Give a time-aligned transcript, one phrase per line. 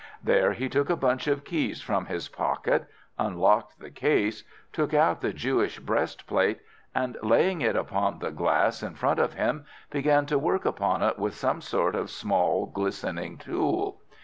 [0.23, 2.87] There he took a bunch of keys from his pocket,
[3.19, 4.43] unlocked the case,
[4.73, 6.59] took out the Jewish breastplate,
[6.95, 11.19] and, laying it upon the glass in front of him, began to work upon it
[11.19, 14.01] with some sort of small, glistening tool.